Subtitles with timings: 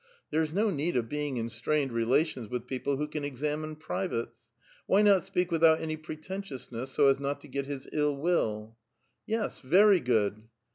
[0.31, 4.49] (''There is no need of being in strained relations with people who can examine privates.
[4.87, 8.77] Why not speak without any preten tiousness so as not to get his ill will?")"
[9.27, 10.41] Yes, very good."